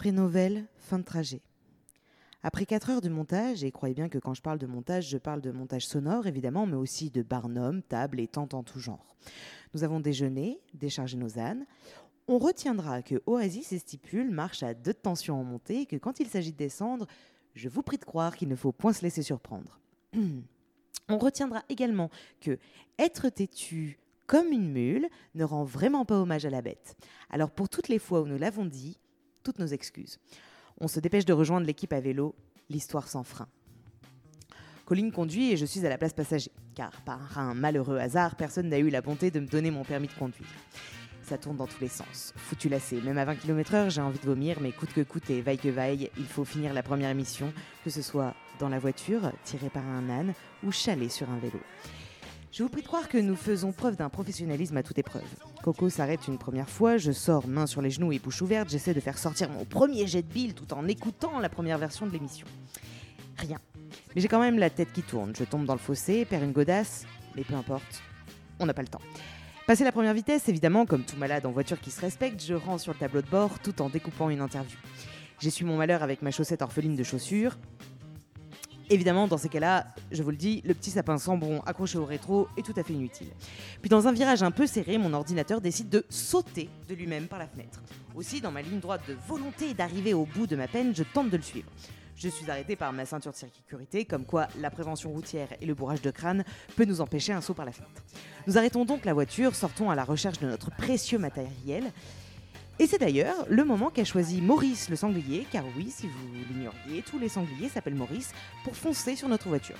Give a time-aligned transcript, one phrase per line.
[0.00, 1.42] Prénovel, fin de trajet.
[2.42, 5.18] Après 4 heures de montage, et croyez bien que quand je parle de montage, je
[5.18, 9.14] parle de montage sonore évidemment, mais aussi de barnum, table et tentes en tout genre.
[9.74, 11.66] Nous avons déjeuné, déchargé nos ânes.
[12.28, 16.18] On retiendra que Oasis et Stipule marchent à deux tensions en montée et que quand
[16.18, 17.06] il s'agit de descendre,
[17.54, 19.82] je vous prie de croire qu'il ne faut point se laisser surprendre.
[21.10, 22.08] On retiendra également
[22.40, 22.58] que
[22.98, 26.96] être têtu comme une mule ne rend vraiment pas hommage à la bête.
[27.28, 28.98] Alors pour toutes les fois où nous l'avons dit,
[29.42, 30.18] toutes nos excuses.
[30.80, 32.34] On se dépêche de rejoindre l'équipe à vélo,
[32.68, 33.48] l'histoire sans frein.
[34.86, 38.68] Colline conduit et je suis à la place passager, car par un malheureux hasard, personne
[38.68, 40.48] n'a eu la bonté de me donner mon permis de conduire.
[41.22, 42.32] Ça tourne dans tous les sens.
[42.34, 43.00] Foutu lassé.
[43.00, 45.68] Même à 20 km/h, j'ai envie de vomir, mais coûte que coûte et vaille que
[45.68, 47.52] vaille, il faut finir la première émission,
[47.84, 51.60] que ce soit dans la voiture, tirée par un âne, ou chalet sur un vélo.
[52.52, 55.22] Je vous prie de croire que nous faisons preuve d'un professionnalisme à toute épreuve.
[55.62, 58.92] Coco s'arrête une première fois, je sors main sur les genoux et bouche ouverte, j'essaie
[58.92, 62.12] de faire sortir mon premier jet de bille tout en écoutant la première version de
[62.12, 62.48] l'émission.
[63.38, 63.58] Rien.
[64.14, 66.50] Mais j'ai quand même la tête qui tourne, je tombe dans le fossé, perds une
[66.50, 68.02] godasse, mais peu importe,
[68.58, 69.00] on n'a pas le temps.
[69.68, 72.78] Passé la première vitesse, évidemment, comme tout malade en voiture qui se respecte, je rends
[72.78, 74.76] sur le tableau de bord tout en découpant une interview.
[75.38, 77.56] J'essuie mon malheur avec ma chaussette orpheline de chaussures,
[78.92, 82.48] Évidemment, dans ces cas-là, je vous le dis, le petit sapin Sambron accroché au rétro
[82.56, 83.28] est tout à fait inutile.
[83.80, 87.38] Puis dans un virage un peu serré, mon ordinateur décide de sauter de lui-même par
[87.38, 87.80] la fenêtre.
[88.16, 91.30] Aussi, dans ma ligne droite de volonté d'arriver au bout de ma peine, je tente
[91.30, 91.70] de le suivre.
[92.16, 95.74] Je suis arrêté par ma ceinture de sécurité, comme quoi la prévention routière et le
[95.74, 96.42] bourrage de crâne
[96.74, 98.02] peut nous empêcher un saut par la fenêtre.
[98.48, 101.92] Nous arrêtons donc la voiture, sortons à la recherche de notre précieux matériel
[102.80, 107.02] et c'est d'ailleurs le moment qu'a choisi Maurice le sanglier, car oui, si vous l'ignoriez,
[107.02, 108.32] tous les sangliers s'appellent Maurice,
[108.64, 109.76] pour foncer sur notre voiture.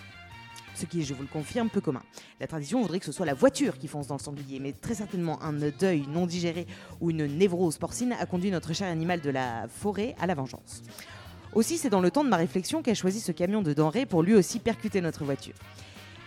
[0.75, 2.03] Ce qui je vous le confirme, peu commun.
[2.41, 4.95] La tradition voudrait que ce soit la voiture qui fonce dans le sanglier, mais très
[4.95, 6.67] certainement un deuil non digéré
[7.01, 10.83] ou une névrose porcine a conduit notre cher animal de la forêt à la vengeance.
[11.55, 14.23] Aussi, c'est dans le temps de ma réflexion qu'a choisi ce camion de denrées pour
[14.23, 15.55] lui aussi percuter notre voiture.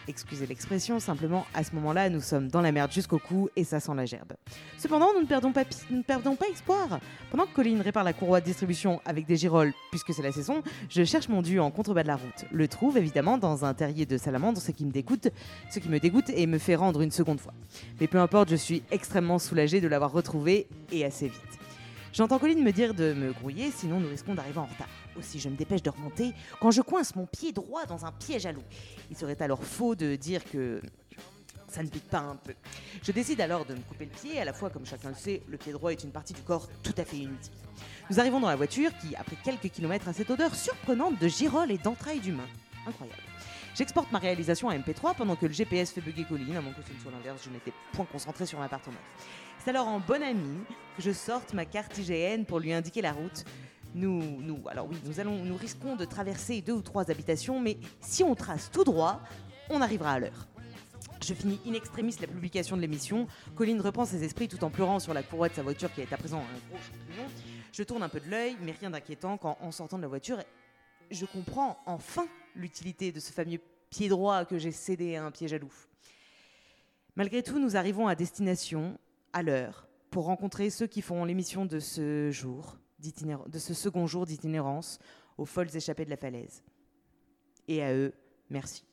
[0.07, 3.79] Excusez l'expression, simplement à ce moment-là, nous sommes dans la merde jusqu'au cou et ça
[3.79, 4.33] sent la gerbe.
[4.77, 6.99] Cependant, nous ne perdons pas, ne perdons pas espoir.
[7.31, 10.61] Pendant que Colline répare la courroie de distribution avec des girolles, puisque c'est la saison,
[10.89, 12.45] je cherche mon dû en contrebas de la route.
[12.51, 15.29] Le trouve évidemment dans un terrier de salamandre, ce qui me dégoûte,
[15.69, 17.53] ce qui me dégoûte et me fait rendre une seconde fois.
[18.01, 21.59] Mais peu importe, je suis extrêmement soulagée de l'avoir retrouvé et assez vite.
[22.11, 24.89] J'entends Colline me dire de me grouiller, sinon nous risquons d'arriver en retard.
[25.17, 28.45] Aussi, je me dépêche de remonter quand je coince mon pied droit dans un piège
[28.45, 28.63] à loup.
[29.11, 30.81] Il serait alors faux de dire que
[31.67, 32.53] ça ne pique pas un peu.
[33.01, 35.41] Je décide alors de me couper le pied, à la fois, comme chacun le sait,
[35.47, 37.53] le pied droit est une partie du corps tout à fait inutile.
[38.09, 41.71] Nous arrivons dans la voiture qui, après quelques kilomètres, a cette odeur surprenante de girolles
[41.71, 42.47] et d'entrailles d'humain.
[42.85, 43.21] Incroyable.
[43.75, 46.83] J'exporte ma réalisation à MP3 pendant que le GPS fait bugger Colline, à moins que
[46.83, 48.99] ce ne soit l'inverse, je n'étais point concentré sur l'appartement.
[49.63, 50.59] C'est alors en bonne amie
[50.95, 53.45] que je sorte ma carte IGN pour lui indiquer la route.
[53.95, 58.23] Nous, alors oui, nous allons, nous risquons de traverser deux ou trois habitations, mais si
[58.23, 59.21] on trace tout droit,
[59.69, 60.47] on arrivera à l'heure.
[61.23, 63.27] Je finis in extremis la publication de l'émission.
[63.55, 66.11] Colline reprend ses esprits tout en pleurant sur la courroie de sa voiture qui est
[66.11, 67.29] à présent un gros champignon.
[67.71, 70.39] Je tourne un peu de l'œil, mais rien d'inquiétant quand, en sortant de la voiture,
[71.11, 75.53] je comprends enfin l'utilité de ce fameux pied droit que j'ai cédé à un piège
[75.53, 75.73] à loup.
[77.15, 78.97] Malgré tout, nous arrivons à destination,
[79.31, 82.77] à l'heure, pour rencontrer ceux qui font l'émission de ce jour,
[83.47, 84.99] de ce second jour d'itinérance
[85.37, 86.63] aux folles échappées de la falaise.
[87.67, 88.13] Et à eux,
[88.49, 88.83] merci.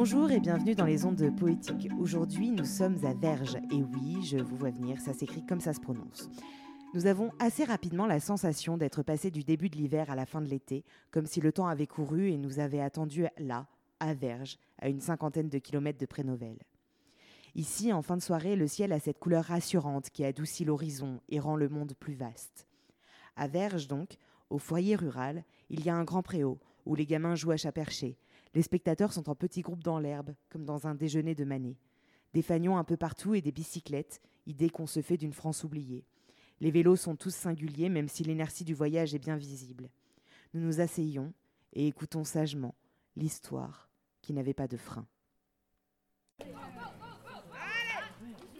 [0.00, 1.88] Bonjour et bienvenue dans les ondes poétiques.
[1.98, 3.56] Aujourd'hui, nous sommes à Verge.
[3.72, 6.30] Et oui, je vous vois venir, ça s'écrit comme ça se prononce.
[6.94, 10.40] Nous avons assez rapidement la sensation d'être passé du début de l'hiver à la fin
[10.40, 13.66] de l'été, comme si le temps avait couru et nous avait attendu là,
[13.98, 16.58] à Verge, à une cinquantaine de kilomètres de Prénovel.
[17.56, 21.40] Ici, en fin de soirée, le ciel a cette couleur rassurante qui adoucit l'horizon et
[21.40, 22.68] rend le monde plus vaste.
[23.34, 24.16] À Verge, donc,
[24.48, 27.72] au foyer rural, il y a un grand préau où les gamins jouent à chat
[27.72, 28.16] perché,
[28.54, 31.76] les spectateurs sont en petits groupes dans l'herbe, comme dans un déjeuner de manée.
[32.34, 36.04] Des fagnons un peu partout et des bicyclettes, idée qu'on se fait d'une France oubliée.
[36.60, 39.90] Les vélos sont tous singuliers, même si l'inertie du voyage est bien visible.
[40.54, 41.32] Nous nous asseyons
[41.72, 42.74] et écoutons sagement
[43.16, 43.88] l'histoire
[44.22, 45.06] qui n'avait pas de frein.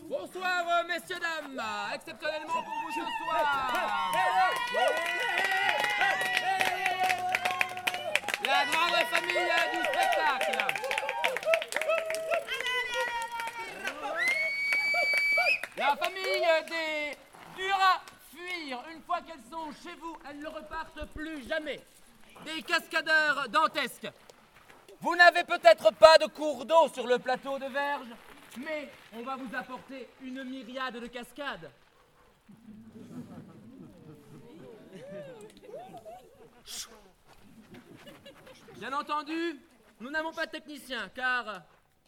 [0.09, 1.61] Bonsoir, euh, messieurs, dames
[1.95, 4.13] Exceptionnellement pour vous ce soir
[8.71, 10.59] grande famille du spectacle.
[15.77, 17.17] La famille des
[17.57, 18.03] durs
[18.35, 18.83] fuir.
[18.93, 21.81] Une fois qu'elles sont chez vous, elles ne repartent plus jamais.
[22.45, 24.09] Des cascadeurs dantesques.
[25.01, 28.09] Vous n'avez peut-être pas de cours d'eau sur le plateau de Verge,
[28.57, 31.71] mais on va vous apporter une myriade de cascades.
[38.79, 39.57] Bien entendu,
[40.01, 41.63] nous n'avons pas de technicien, car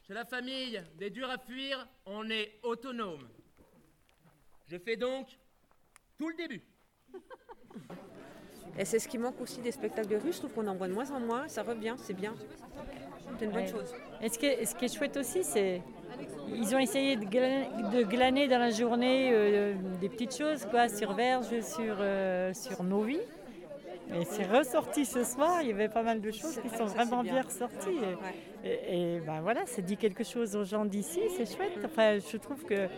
[0.06, 3.28] chez la famille des durs à fuir, on est autonome.
[4.68, 5.26] Je fais donc
[6.18, 6.62] tout le début.
[8.78, 10.32] Et c'est ce qui manque aussi des spectacles de rue.
[10.32, 11.48] Je trouve qu'on en voit de moins en moins.
[11.48, 12.34] Ça revient, c'est bien.
[13.38, 13.66] C'est une bonne Ouais.
[13.70, 13.92] chose.
[14.22, 15.82] Et ce qui est, ce qui est chouette aussi, c'est
[16.48, 20.88] ils ont essayé de glaner, de glaner dans la journée euh, des petites choses, quoi,
[20.88, 23.20] sur Verge, sur, euh, sur nos vies.
[24.14, 27.22] Et c'est ressorti ce soir, il y avait pas mal de choses qui sont vraiment
[27.22, 27.42] bien bien.
[27.42, 27.88] ressorties.
[27.90, 28.78] Et, Ouais.
[28.88, 31.78] et- et ben voilà, ça dit quelque chose aux gens d'ici, c'est chouette.
[31.84, 32.88] Enfin, je trouve que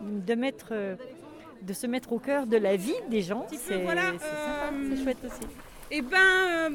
[0.00, 0.72] de mettre,
[1.62, 5.18] de se mettre au cœur de la vie des gens, c'est voilà, euh, c'est chouette
[5.24, 5.50] aussi.
[5.90, 6.70] Eh ben, euh,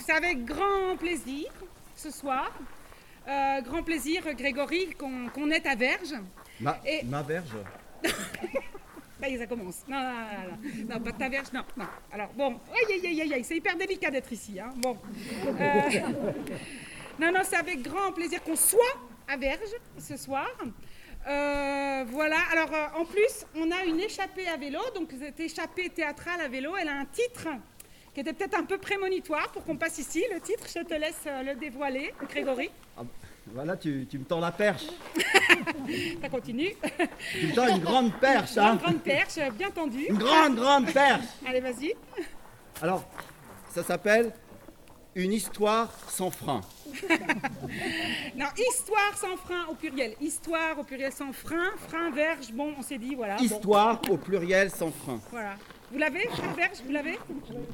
[0.00, 1.50] c'est avec grand plaisir
[1.96, 2.50] ce soir.
[3.26, 6.14] Euh, grand plaisir, Grégory, qu'on est à Verge.
[6.60, 7.56] Ma, Et- ma verge
[9.30, 9.84] Ça ça commence.
[9.88, 11.86] Non, pas de ta verge, non, non.
[12.12, 14.60] Alors, bon, aïe, aïe, aïe, aïe, c'est hyper délicat d'être ici.
[14.60, 14.70] Hein.
[14.76, 14.98] Bon.
[15.46, 15.80] Euh,
[17.18, 20.50] non, non, c'est avec grand plaisir qu'on soit à Verge ce soir.
[21.26, 25.88] Euh, voilà, alors euh, en plus, on a une échappée à vélo, donc cette échappée
[25.88, 27.48] théâtrale à vélo, elle a un titre
[28.12, 30.22] qui était peut-être un peu prémonitoire pour qu'on passe ici.
[30.32, 32.70] Le titre, je te laisse le dévoiler, Grégory.
[33.52, 34.84] Voilà, tu, tu me tends la perche.
[36.22, 36.70] Ça continue.
[37.38, 40.06] Tu me tends une grande perche, hein Une grande perche, bien tendue.
[40.08, 41.92] Une grande, grande perche Allez, vas-y.
[42.82, 43.04] Alors,
[43.70, 44.32] ça s'appelle
[45.14, 46.60] Une histoire sans frein.
[48.36, 50.14] Non, histoire sans frein au pluriel.
[50.20, 51.70] Histoire au pluriel sans frein.
[51.88, 53.36] Frein, verge, bon, on s'est dit, voilà.
[53.36, 55.20] bon, Histoire au pluriel sans frein.
[55.30, 55.54] voilà.
[55.92, 57.18] Vous l'avez, verge, vous l'avez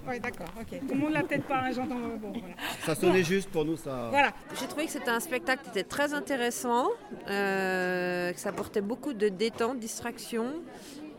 [0.07, 0.79] Oui, d'accord, ok.
[0.81, 1.95] Tout le monde l'a peut-être pas, hein, j'entends.
[2.21, 2.55] Bon, voilà.
[2.85, 4.09] Ça sonnait juste pour nous, ça.
[4.11, 4.33] Voilà.
[4.61, 6.89] J'ai trouvé que c'était un spectacle qui était très intéressant,
[7.29, 10.47] euh, que ça apportait beaucoup de détente, distraction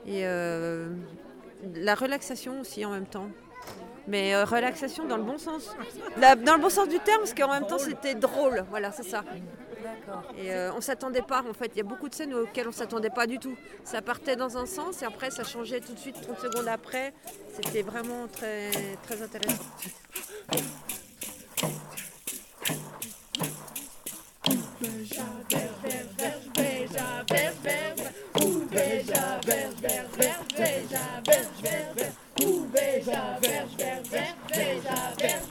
[0.05, 0.89] et euh,
[1.75, 3.29] la relaxation aussi en même temps.
[4.07, 5.75] Mais euh, relaxation dans le bon sens.
[6.17, 8.63] La- dans le bon sens du terme, parce qu'en même temps c'était drôle.
[8.69, 9.23] Voilà, c'est ça.
[10.38, 11.72] Et euh, on s'attendait pas, en fait.
[11.75, 13.56] Il y a beaucoup de scènes auxquelles on s'attendait pas du tout.
[13.84, 17.13] Ça partait dans un sens et après ça changeait tout de suite, 30 secondes après.
[17.54, 18.72] C'était vraiment très,
[19.04, 19.63] très intéressant.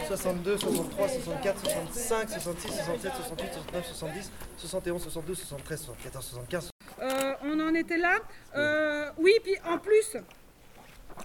[0.07, 6.71] 62, 63, 64, 65, 66, 67, 68, 69, 70, 71, 72, 73, 74, 75.
[7.01, 8.19] Euh, on en était là.
[8.55, 10.17] Euh, oui, puis en plus,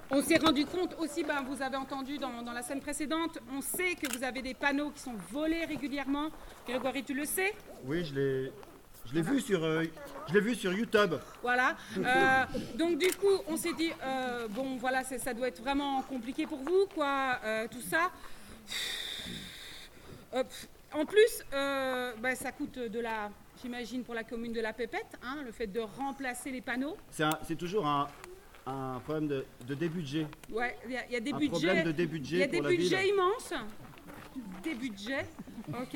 [0.10, 3.62] on s'est rendu compte aussi, ben, vous avez entendu dans, dans la scène précédente, on
[3.62, 6.30] sait que vous avez des panneaux qui sont volés régulièrement.
[6.68, 7.54] Grégory, tu le sais
[7.86, 8.51] Oui, je l'ai.
[9.07, 9.83] Je l'ai vu sur, euh,
[10.27, 11.15] je l'ai vu sur YouTube.
[11.41, 11.75] Voilà.
[11.97, 12.43] Euh,
[12.75, 16.59] donc du coup, on s'est dit, euh, bon voilà, ça doit être vraiment compliqué pour
[16.59, 17.39] vous, quoi,
[17.71, 18.12] tout ça.
[20.93, 23.29] En plus, bah, ça coûte de la,
[23.62, 26.97] j'imagine, pour la commune de la Pépette, hein, le fait de remplacer les panneaux.
[27.12, 28.07] C'est un- c'est toujours un,
[28.65, 30.27] un problème de, de débudget.
[30.51, 31.50] Ouais, il y, a- il y a des Un budgets.
[31.51, 33.53] problème de Il y débudget a des budgets immenses.
[34.63, 35.25] Des budgets,
[35.69, 35.95] ok.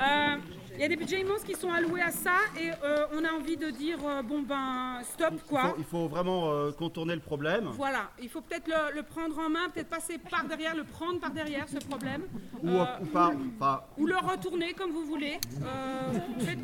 [0.00, 0.36] Euh,
[0.76, 3.30] Il y a des budgets immenses qui sont alloués à ça et euh, on a
[3.30, 5.62] envie de dire euh, bon ben stop Il quoi.
[5.68, 7.68] faut, il faut vraiment euh, contourner le problème.
[7.74, 11.20] Voilà, il faut peut-être le, le prendre en main, peut-être passer par derrière, le prendre
[11.20, 12.22] par derrière ce problème,
[12.62, 15.38] Ou, Euh, ou le retourner comme vous voulez.
[15.62, 16.12] Euh,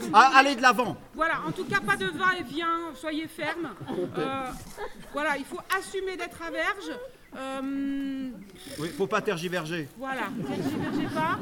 [0.01, 0.97] comme ah, vous allez de l'avant.
[1.15, 3.71] Voilà, en tout cas pas de va-et-vient, soyez ferme.
[4.19, 4.47] Euh,
[5.13, 6.91] voilà, il faut assumer d'être à verge.
[7.37, 8.31] Euh,
[8.81, 9.89] Oui, faut pas tergiverger.
[9.97, 11.39] Voilà, tergiversez pas,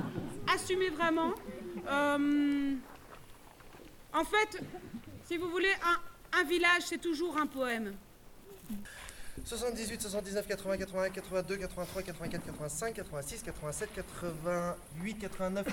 [0.54, 1.32] assumez vraiment.
[1.88, 2.74] Euh,
[4.12, 4.60] en fait,
[5.26, 7.94] si vous voulez, un, un village, c'est toujours un poème.
[9.44, 15.66] 78, 79, 80, 81, 82, 83, 84, 85, 86, 87, 88, 89,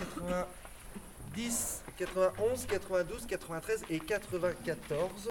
[1.33, 5.29] 90, 91, 92, 93 et 94.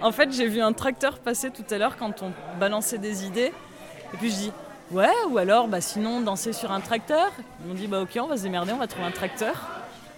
[0.00, 3.52] En fait, j'ai vu un tracteur passer tout à l'heure quand on balançait des idées.
[4.12, 4.52] Et puis je dis,
[4.90, 7.30] ouais, ou alors, bah, sinon, danser sur un tracteur.
[7.60, 9.68] Ils m'ont dit, bah ok, on va se démerder, on va trouver un tracteur.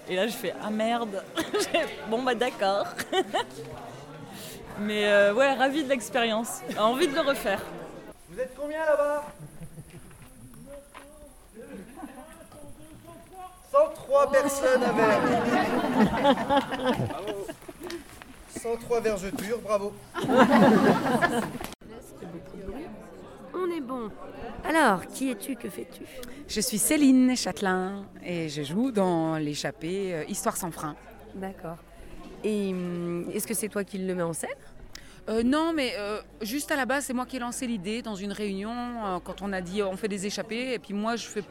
[0.08, 1.22] Et là, je fais, ah merde.
[2.10, 2.86] bon, bah d'accord.
[4.80, 6.60] Mais euh, ouais, ravi de l'expérience.
[6.78, 7.62] Envie de le refaire.
[8.30, 9.24] Vous êtes combien là-bas?
[13.70, 15.20] 103 personnes à verre.
[18.60, 19.92] 103 vergetures, bravo.
[23.70, 24.10] On est bon.
[24.64, 26.02] Alors, qui es-tu Que fais-tu?
[26.48, 30.96] Je suis Céline Châtelain et je joue dans l'échappée euh, Histoire sans frein.
[31.34, 31.76] D'accord.
[32.42, 34.50] Et hum, est-ce que c'est toi qui le mets en scène?
[35.28, 38.16] Euh, non, mais euh, juste à la base, c'est moi qui ai lancé l'idée dans
[38.16, 40.72] une réunion euh, quand on a dit on fait des échappées.
[40.72, 41.44] Et puis moi, je fais,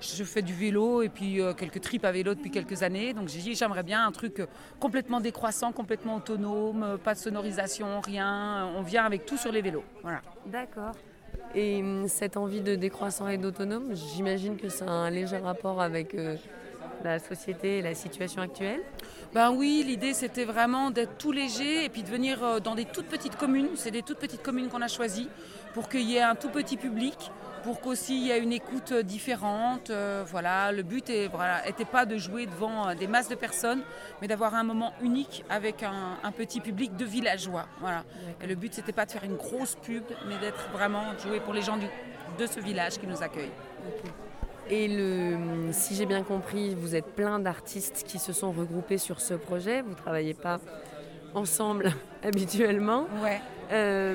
[0.00, 3.14] je fais du vélo et puis quelques trips à vélo depuis quelques années.
[3.14, 4.46] Donc j'ai dit j'aimerais bien un truc
[4.78, 8.70] complètement décroissant, complètement autonome, pas de sonorisation, rien.
[8.76, 9.84] On vient avec tout sur les vélos.
[10.02, 10.22] Voilà.
[10.46, 10.92] D'accord.
[11.54, 15.80] Et hum, cette envie de décroissant et d'autonome, j'imagine que ça a un léger rapport
[15.80, 16.36] avec euh,
[17.04, 18.80] la société et la situation actuelle?
[19.32, 22.84] Ben oui, l'idée c'était vraiment d'être tout léger et puis de venir euh, dans des
[22.84, 23.68] toutes petites communes.
[23.76, 25.28] C'est des toutes petites communes qu'on a choisies
[25.74, 27.30] pour qu'il y ait un tout petit public,
[27.64, 29.88] pour qu'aussi il y ait une écoute euh, différente.
[29.90, 33.82] Euh, voilà, le but n'était pas de jouer devant euh, des masses de personnes,
[34.20, 37.66] mais d'avoir un moment unique avec un, petit public de villageois.
[37.80, 38.04] Voilà.
[38.42, 41.40] Et le but c'était pas de faire une grosse pub, mais d'être vraiment de jouer
[41.40, 43.50] pour les gens de ce village qui nous accueillent.
[44.70, 48.98] Et le, hum, si j'ai bien compris, vous êtes plein d'artistes qui se sont regroupés
[48.98, 49.82] sur ce projet.
[49.82, 50.58] Vous travaillez pas
[51.34, 51.92] ensemble
[52.24, 53.06] habituellement.
[53.22, 53.40] Ouais.
[53.72, 54.14] Euh,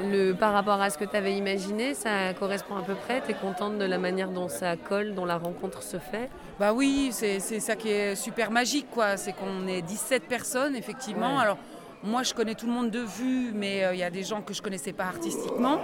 [0.00, 3.20] le, par rapport à ce que tu avais imaginé, ça correspond à peu près?
[3.24, 6.30] Tu es contente de la manière dont ça colle, dont la rencontre se fait?
[6.60, 9.16] Bah oui, c'est c'est ça qui est super magique, quoi.
[9.16, 11.36] C'est qu'on est 17 personnes, effectivement.
[11.36, 11.42] Ouais.
[11.42, 11.58] Alors,
[12.04, 14.40] moi, je connais tout le monde de vue, mais euh, il y a des gens
[14.40, 15.80] que je connaissais pas artistiquement.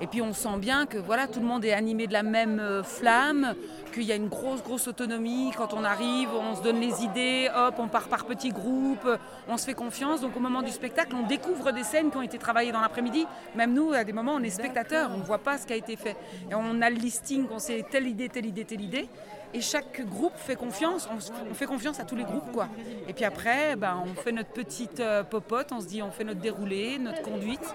[0.00, 2.58] Et puis, on sent bien que voilà, tout le monde est animé de la même
[2.60, 3.54] euh, flamme,
[3.92, 5.52] qu'il y a une grosse, grosse autonomie.
[5.56, 9.08] Quand on arrive, on se donne les idées, hop, on part par petits groupes,
[9.48, 10.20] on se fait confiance.
[10.20, 13.26] Donc, au moment du spectacle, on découvre des scènes qui ont été travaillées dans l'après-midi.
[13.54, 15.76] Même nous, à des moments, on est spectateurs, on ne voit pas ce qui a
[15.76, 16.16] été fait.
[16.50, 19.08] Et on a le listing, on sait telle idée, telle idée, telle idée.
[19.54, 21.08] Et chaque groupe fait confiance,
[21.48, 22.68] on fait confiance à tous les groupes quoi.
[23.06, 26.24] Et puis après, ben, on fait notre petite euh, popote, on se dit on fait
[26.24, 27.72] notre déroulé, notre conduite,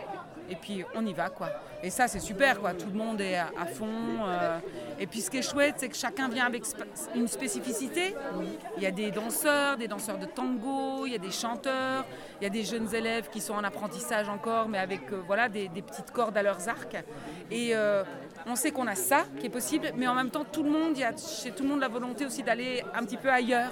[0.49, 1.49] et puis on y va quoi.
[1.81, 3.87] Et ça c'est super quoi, tout le monde est à, fond.
[4.27, 4.59] euh.
[4.99, 6.63] Et puis ce qui est chouette, c'est que chacun vient avec
[7.15, 8.15] une spécificité.
[8.77, 12.05] Il y a des danseurs, des danseurs de tango, il y a des chanteurs,
[12.41, 15.47] il y a des jeunes élèves qui sont en apprentissage encore, mais avec euh, voilà,
[15.47, 16.97] des, petites cordes à leurs arcs.
[17.49, 18.03] Et euh,
[18.45, 20.91] on sait qu'on a ça qui est possible, mais en même temps, tout le monde,
[20.95, 23.71] il y a chez tout le monde la volonté aussi d'aller un petit peu ailleurs.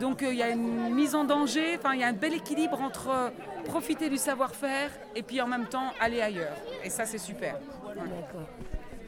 [0.00, 2.82] Donc il y a une mise en danger, enfin il y a un bel équilibre
[2.82, 3.32] entre
[3.66, 6.56] profiter du savoir-faire et puis en même temps aller ailleurs.
[6.84, 7.56] Et ça c'est super.
[7.94, 8.46] D'accord.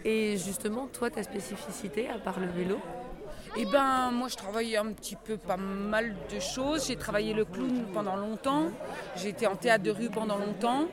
[0.04, 2.78] Et justement, toi, ta spécificité, à part le vélo?
[3.56, 6.86] Eh ben, moi, je travaille un petit peu pas mal de choses.
[6.86, 8.66] J'ai travaillé le clown pendant longtemps.
[9.16, 10.84] J'ai été en théâtre de rue pendant longtemps.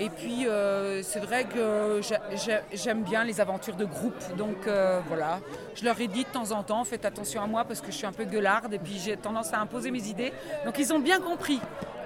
[0.00, 4.14] Et puis, euh, c'est vrai que j'a- j'a- j'aime bien les aventures de groupe.
[4.36, 5.40] Donc, euh, voilà.
[5.74, 7.96] Je leur ai dit de temps en temps, faites attention à moi parce que je
[7.96, 10.32] suis un peu gueularde et puis j'ai tendance à imposer mes idées.
[10.64, 11.60] Donc, ils ont bien compris.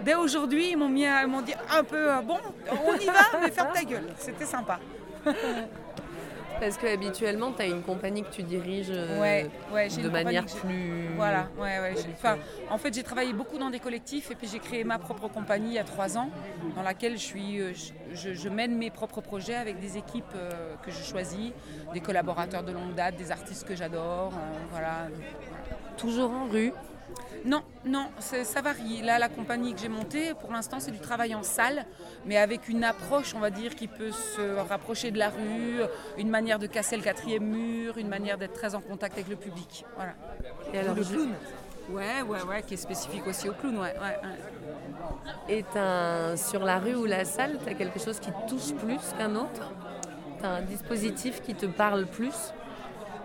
[0.04, 2.38] Dès aujourd'hui, ils m'ont mis ils m'ont dit un peu, euh, bon,
[2.87, 4.09] on y va, mais ferme ta gueule.
[4.18, 4.78] C'était sympa.
[6.61, 9.50] Parce que habituellement, tu as une compagnie que tu diriges euh, Ouais,
[9.88, 11.09] de une manière plus.
[11.16, 12.37] Voilà, ouais, Enfin,
[12.71, 15.71] en fait, j'ai travaillé beaucoup dans des collectifs et puis j'ai créé ma propre compagnie
[15.71, 16.30] il y a trois ans,
[16.76, 20.25] dans laquelle je, suis, euh, je, je- je mène mes propres projets avec des équipes
[20.37, 21.50] euh, que je choisis,
[21.94, 24.32] des collaborateurs de longue date, des artistes que j'adore.
[24.35, 25.09] euh, voilà.
[25.97, 26.73] Toujours en rue
[27.45, 29.02] Non, non, ça varie.
[29.02, 31.85] Là, la compagnie que j'ai montée, pour l'instant, c'est du travail en salle,
[32.25, 35.81] mais avec une approche, on va dire, qui peut se rapprocher de la rue,
[36.19, 39.37] une manière de casser le quatrième mur, une manière d'être très en contact avec le
[39.37, 39.85] public.
[39.97, 40.14] Voilà.
[40.73, 41.33] Et alors, le clown
[41.90, 43.92] Ouais, ouais, ouais, qui est spécifique aussi au clown, ouais.
[43.95, 44.38] ouais, ouais.
[45.49, 48.73] Et t'as- sur la rue ou la salle, tu as quelque chose qui te touche
[48.75, 49.62] plus qu'un autre?
[50.38, 52.52] Tu as un dispositif qui te parle plus?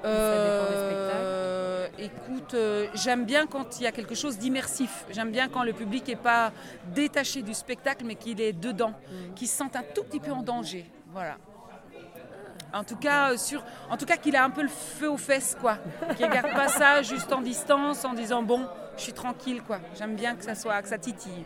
[0.05, 5.05] Euh, écoute, euh, j'aime bien quand il y a quelque chose d'immersif.
[5.09, 6.51] J'aime bien quand le public n'est pas
[6.93, 8.93] détaché du spectacle, mais qu'il est dedans,
[9.35, 10.85] qu'il se sente un tout petit peu en danger.
[11.11, 11.37] Voilà.
[12.73, 15.17] En tout cas, euh, sur, en tout cas qu'il a un peu le feu aux
[15.17, 15.77] fesses, quoi.
[16.15, 19.79] Qu'il regarde pas ça juste en distance, en disant bon, je suis tranquille, quoi.
[19.97, 21.45] J'aime bien que ça soit, que ça titille.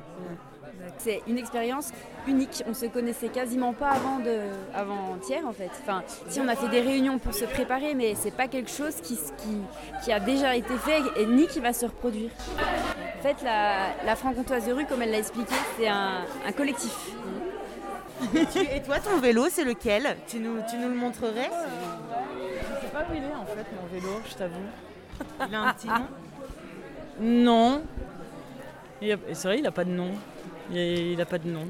[0.98, 1.90] C'est une expérience
[2.28, 2.64] unique.
[2.68, 4.38] On se connaissait quasiment pas avant de,
[4.74, 5.70] avant hier en fait.
[5.82, 8.96] Enfin, si on a fait des réunions pour se préparer, mais c'est pas quelque chose
[9.02, 9.58] qui, qui,
[10.04, 12.30] qui a déjà été fait et ni qui va se reproduire.
[13.20, 17.12] En fait, la, la franc-comtoise de rue, comme elle l'a expliqué, c'est un, un collectif.
[18.36, 20.16] Et, tu- et toi, ton vélo, c'est lequel?
[20.28, 21.50] Tu nous, tu nous le montrerais?
[21.50, 25.48] Je sais pas où il est en fait mon vélo, je t'avoue.
[25.50, 26.08] Il a un petit nom?
[27.22, 27.82] Non.
[29.02, 30.12] C'est vrai, il n'a pas de nom.
[30.74, 31.68] Et il n'a pas de nom.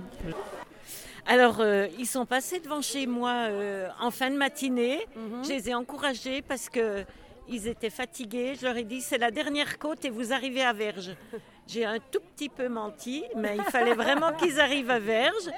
[1.25, 4.99] Alors, euh, ils sont passés devant chez moi euh, en fin de matinée.
[5.15, 5.43] Mhm.
[5.43, 7.03] Je les ai encouragés parce que
[7.47, 8.55] ils étaient fatigués.
[8.59, 11.15] Je leur ai dit c'est la dernière côte et vous arrivez à Verge.
[11.67, 15.49] J'ai un tout petit peu menti, mais il fallait vraiment qu'ils arrivent à Verge.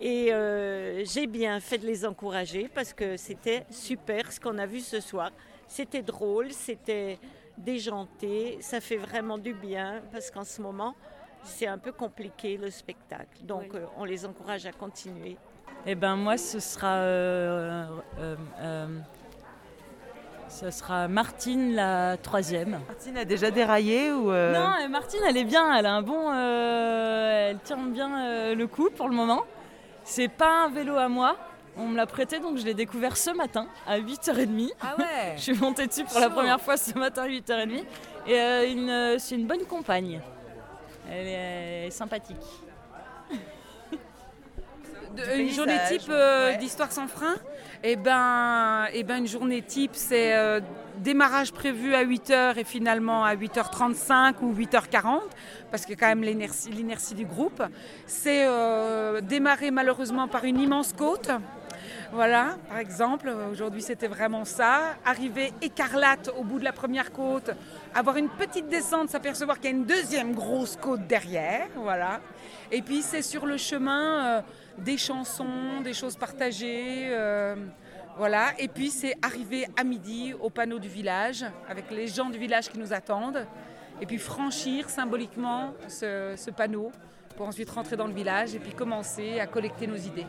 [0.00, 4.66] Et euh, j'ai bien fait de les encourager parce que c'était super ce qu'on a
[4.66, 5.30] vu ce soir.
[5.68, 7.18] C'était drôle, c'était
[7.56, 10.94] déjanté, ça fait vraiment du bien parce qu'en ce moment,
[11.44, 13.42] c'est un peu compliqué le spectacle.
[13.42, 15.36] Donc euh, on les encourage à continuer.
[15.86, 17.86] Eh ben moi, ce sera, euh,
[18.18, 18.86] euh, euh,
[20.48, 22.80] ce sera Martine la troisième.
[22.86, 25.76] Martine a déjà déraillé ou euh, Non, Martine, elle est bien.
[25.76, 29.42] Elle a un bon, euh, elle tient bien euh, le coup pour le moment.
[30.04, 31.36] C'est pas un vélo à moi.
[31.76, 34.70] On me l'a prêté, donc je l'ai découvert ce matin à 8h30.
[34.80, 37.84] Ah ouais Je suis montée dessus pour la première fois ce matin à 8h30.
[38.26, 40.20] Et euh, euh, c'est une bonne compagne.
[41.10, 41.26] Elle
[41.86, 42.36] est, sympathique.
[45.16, 46.56] De- une journée type euh, ouais.
[46.56, 47.36] d'Histoire sans frein,
[47.84, 50.60] et ben, et ben une journée type, c'est euh,
[50.98, 55.20] démarrage prévu à 8h et finalement à 8h35 ou 8h40,
[55.70, 57.62] parce que quand même l'inertie l'inertie du groupe.
[58.06, 61.30] C'est euh, démarrer malheureusement par une immense côte.
[62.14, 64.94] Voilà, par exemple, aujourd'hui c'était vraiment ça.
[65.04, 67.50] Arriver écarlate au bout de la première côte,
[67.92, 72.20] avoir une petite descente, s'apercevoir qu'il y a une deuxième grosse côte derrière, voilà.
[72.70, 74.42] Et puis c'est sur le chemin euh,
[74.78, 77.56] des chansons, des choses partagées, euh,
[78.16, 78.52] voilà.
[78.60, 82.68] Et puis c'est arriver à midi au panneau du village avec les gens du village
[82.70, 83.44] qui nous attendent.
[84.00, 86.92] Et puis franchir symboliquement ce panneau
[87.36, 90.26] pour ensuite rentrer dans le village et puis commencer à collecter nos idées.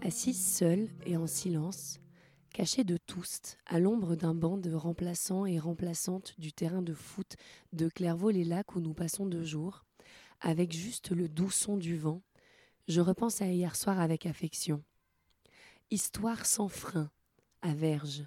[0.00, 1.98] Assise seule et en silence,
[2.54, 7.34] cachée de tous, à l'ombre d'un banc de remplaçants et remplaçantes du terrain de foot
[7.72, 9.84] de Clairvaux-les-Lacs où nous passons deux jours,
[10.40, 12.22] avec juste le doux son du vent,
[12.86, 14.84] je repense à hier soir avec affection.
[15.90, 17.10] Histoire sans frein,
[17.60, 18.24] à Verge.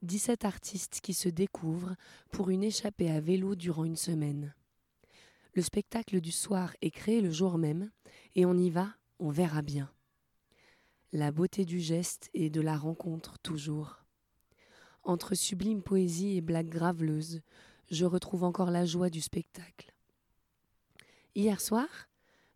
[0.00, 1.96] 17 artistes qui se découvrent
[2.30, 4.54] pour une échappée à vélo durant une semaine.
[5.52, 7.90] Le spectacle du soir est créé le jour même,
[8.34, 9.90] et on y va, on verra bien.
[11.14, 14.04] La beauté du geste et de la rencontre toujours.
[15.04, 17.40] Entre sublime poésie et blagues graveleuses,
[17.90, 19.94] je retrouve encore la joie du spectacle.
[21.34, 21.88] Hier soir,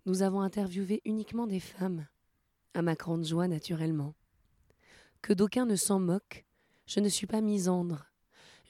[0.05, 2.07] nous avons interviewé uniquement des femmes,
[2.75, 4.13] à ma grande joie naturellement.
[5.23, 6.45] Que d'aucuns ne s'en moquent,
[6.87, 8.05] je ne suis pas misandre.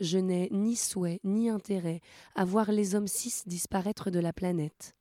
[0.00, 2.02] Je n'ai ni souhait ni intérêt
[2.36, 4.94] à voir les hommes cis disparaître de la planète.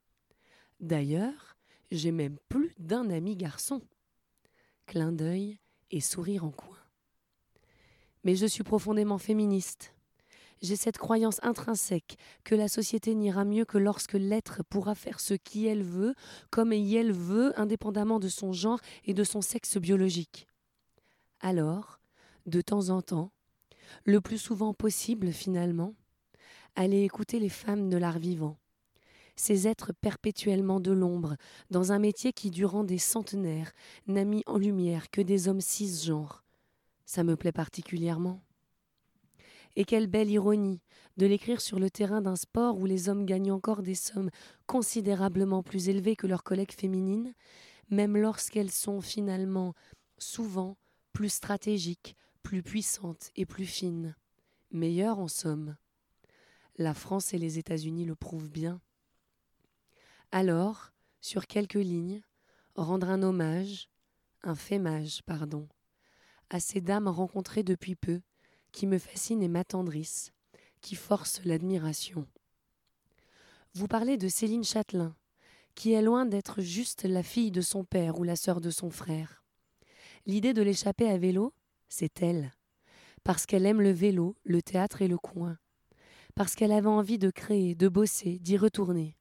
[0.79, 1.55] D'ailleurs,
[1.91, 3.83] j'ai même plus d'un ami garçon.
[4.85, 6.77] Clin d'œil et sourire en coin.
[8.23, 9.93] Mais je suis profondément féministe.
[10.61, 15.33] J'ai cette croyance intrinsèque que la société n'ira mieux que lorsque l'être pourra faire ce
[15.33, 16.13] qu'elle veut,
[16.51, 20.47] comme elle veut, indépendamment de son genre et de son sexe biologique.
[21.39, 21.99] Alors,
[22.45, 23.31] de temps en temps,
[24.05, 25.95] le plus souvent possible finalement,
[26.75, 28.57] aller écouter les femmes de l'art vivant,
[29.41, 31.35] ces êtres perpétuellement de l'ombre,
[31.71, 33.71] dans un métier qui, durant des centenaires,
[34.05, 36.43] n'a mis en lumière que des hommes cisgenres.
[37.05, 38.43] Ça me plaît particulièrement.
[39.75, 40.79] Et quelle belle ironie
[41.17, 44.29] de l'écrire sur le terrain d'un sport où les hommes gagnent encore des sommes
[44.67, 47.33] considérablement plus élevées que leurs collègues féminines,
[47.89, 49.73] même lorsqu'elles sont finalement
[50.19, 50.77] souvent
[51.13, 54.15] plus stratégiques, plus puissantes et plus fines.
[54.69, 55.77] Meilleures en somme.
[56.77, 58.79] La France et les États-Unis le prouvent bien.
[60.33, 62.21] Alors, sur quelques lignes,
[62.75, 63.89] rendre un hommage,
[64.43, 65.67] un fémage, pardon,
[66.49, 68.21] à ces dames rencontrées depuis peu,
[68.71, 70.31] qui me fascinent et m'attendrissent,
[70.79, 72.25] qui forcent l'admiration.
[73.73, 75.17] Vous parlez de Céline Châtelain,
[75.75, 78.89] qui est loin d'être juste la fille de son père ou la sœur de son
[78.89, 79.43] frère.
[80.25, 81.53] L'idée de l'échapper à vélo,
[81.89, 82.53] c'est elle,
[83.25, 85.57] parce qu'elle aime le vélo, le théâtre et le coin,
[86.35, 89.17] parce qu'elle avait envie de créer, de bosser, d'y retourner.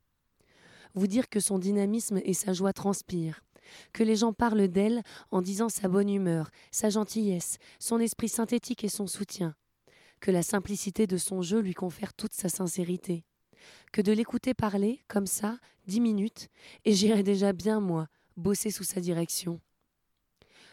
[0.94, 3.42] Vous dire que son dynamisme et sa joie transpirent,
[3.92, 8.84] que les gens parlent d'elle en disant sa bonne humeur, sa gentillesse, son esprit synthétique
[8.84, 9.54] et son soutien,
[10.20, 13.24] que la simplicité de son jeu lui confère toute sa sincérité,
[13.92, 16.48] que de l'écouter parler, comme ça, dix minutes,
[16.84, 19.60] et j'irais déjà bien, moi, bosser sous sa direction.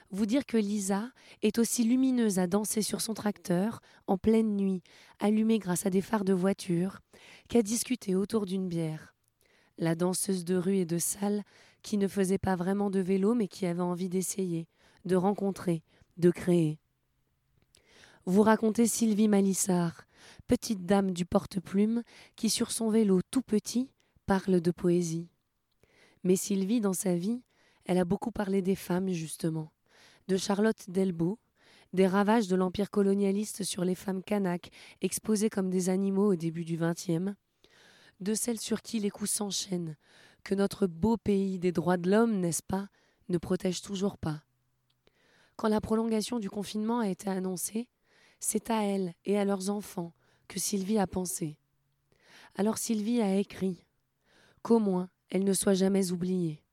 [0.10, 4.82] Vous dire que Lisa est aussi lumineuse à danser sur son tracteur, en pleine nuit,
[5.20, 7.00] allumée grâce à des phares de voiture,
[7.50, 9.17] qu'à discuter autour d'une bière.
[9.78, 11.44] La danseuse de rue et de salle
[11.82, 14.68] qui ne faisait pas vraiment de vélo mais qui avait envie d'essayer,
[15.06, 15.84] de rencontrer,
[16.18, 16.80] de créer.
[18.26, 20.04] Vous racontez Sylvie Malissard,
[20.48, 22.04] petite dame du porte-plume
[22.36, 23.90] qui sur son vélo tout petit
[24.26, 25.30] parle de poésie.
[26.24, 27.42] Mais Sylvie, dans sa vie,
[27.86, 29.72] elle a beaucoup parlé des femmes, justement,
[30.28, 31.40] de Charlotte Delbo,
[31.94, 36.66] des ravages de l'empire colonialiste sur les femmes kanaks exposées comme des animaux au début
[36.66, 37.34] du XXe,
[38.20, 39.96] de celles sur qui les coups s'enchaînent,
[40.44, 42.88] que notre beau pays des droits de l'homme, n'est-ce pas,
[43.30, 44.44] ne protège toujours pas.
[45.56, 47.90] Quand la prolongation du confinement a été annoncée,
[48.40, 50.14] c'est à elles et à leurs enfants
[50.48, 51.58] que Sylvie a pensé.
[52.56, 53.86] Alors Sylvie a écrit
[54.62, 56.64] qu'au moins elle ne soit jamais oubliée.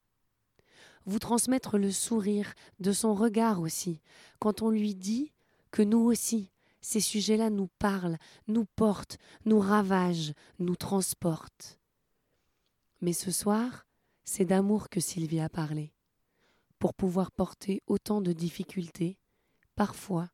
[1.07, 4.01] Vous transmettre le sourire de son regard aussi,
[4.39, 5.33] quand on lui dit
[5.71, 6.51] que nous aussi,
[6.85, 9.17] ces sujets-là nous parlent, nous portent,
[9.47, 11.79] nous ravagent, nous transportent.
[13.01, 13.87] Mais ce soir,
[14.25, 15.95] c'est d'amour que Sylvie a parlé.
[16.79, 19.17] Pour pouvoir porter autant de difficultés,
[19.77, 20.29] parfois,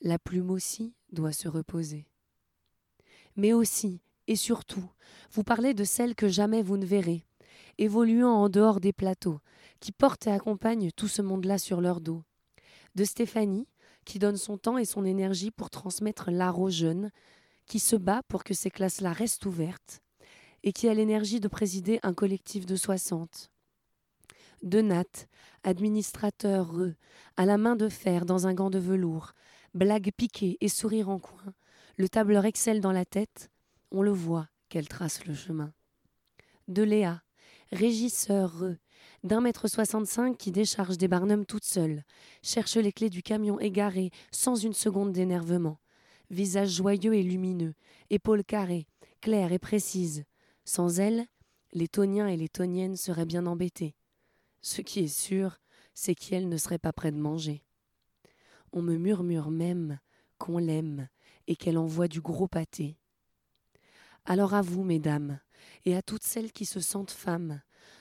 [0.00, 2.08] la plume aussi doit se reposer.
[3.36, 4.90] Mais aussi, et surtout,
[5.30, 7.24] vous parlez de celles que jamais vous ne verrez,
[7.78, 9.38] évoluant en dehors des plateaux,
[9.78, 12.24] qui portent et accompagnent tout ce monde-là sur leur dos.
[12.96, 13.68] De Stéphanie,
[14.04, 17.10] qui donne son temps et son énergie pour transmettre l'art aux jeunes,
[17.66, 20.00] qui se bat pour que ces classes-là restent ouvertes,
[20.62, 23.50] et qui a l'énergie de présider un collectif de 60.
[24.62, 25.26] De Nat,
[25.62, 26.94] administrateur heureux,
[27.36, 29.32] à la main de fer dans un gant de velours,
[29.74, 31.52] blague piquée et sourire en coin,
[31.96, 33.50] le tableur Excel dans la tête,
[33.90, 35.72] on le voit qu'elle trace le chemin.
[36.66, 37.22] De Léa,
[37.72, 38.78] régisseur heureux,
[39.24, 42.04] d'un mètre soixante-cinq qui décharge des barnums toute seule,
[42.42, 45.78] cherche les clés du camion égaré sans une seconde d'énervement.
[46.30, 47.74] Visage joyeux et lumineux,
[48.10, 48.86] épaules carrées,
[49.20, 50.24] claires et précises.
[50.64, 51.26] Sans elle,
[51.72, 53.96] les toniens et les toniennes seraient bien embêtés.
[54.60, 55.58] Ce qui est sûr,
[55.94, 57.64] c'est qu'elle ne serait pas près de manger.
[58.72, 59.98] On me murmure même
[60.38, 61.08] qu'on l'aime
[61.46, 62.98] et qu'elle envoie du gros pâté.
[64.26, 65.38] Alors à vous, mesdames,
[65.84, 67.60] et à toutes celles qui se sentent femmes,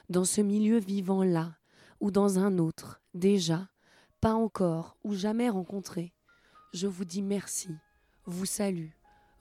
[0.10, 1.56] dans ce milieu vivant-là,
[2.00, 3.70] ou dans un autre, déjà,
[4.22, 6.14] pas encore, ou jamais rencontré,
[6.74, 7.70] je vous dis merci,
[8.26, 8.90] vous salue,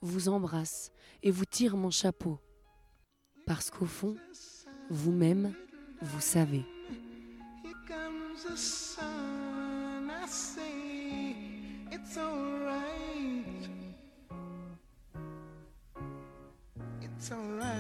[0.01, 0.91] vous embrasse
[1.23, 2.39] et vous tire mon chapeau.
[3.47, 4.17] Parce qu'au fond,
[4.91, 5.55] vous-même,
[6.01, 6.65] vous savez.
[17.23, 17.72] It's alright.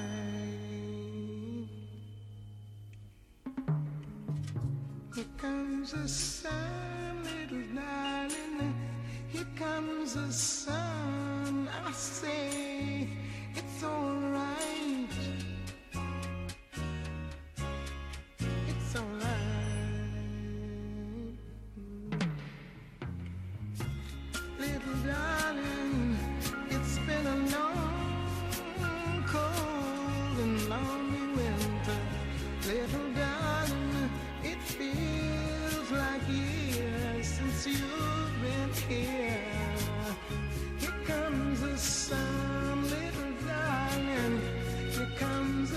[5.83, 8.75] Comes the sun, little darling.
[9.27, 11.68] Here comes the sun.
[11.85, 12.62] I say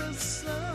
[0.06, 0.65] the sun.